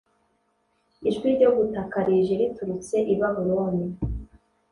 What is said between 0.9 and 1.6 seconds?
Ijwi ryo